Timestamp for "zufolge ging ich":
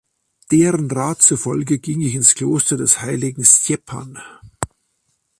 1.21-2.15